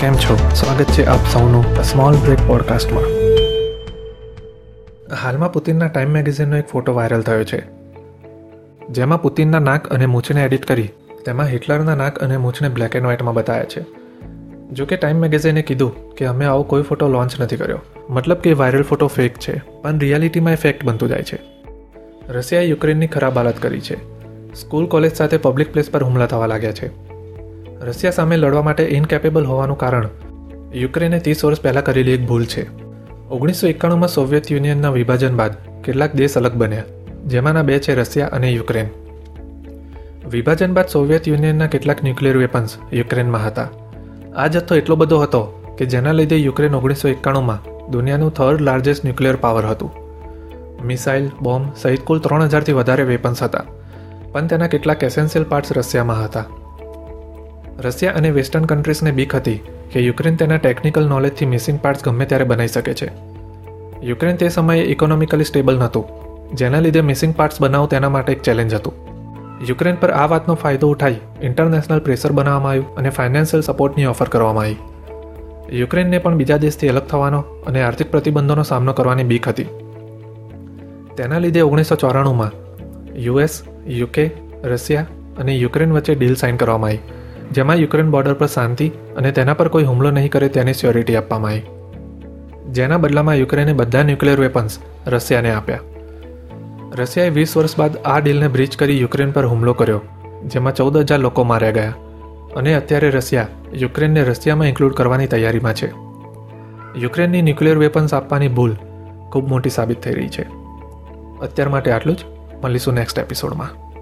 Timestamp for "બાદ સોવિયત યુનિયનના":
40.74-41.70